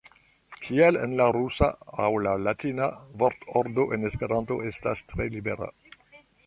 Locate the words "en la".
1.01-1.27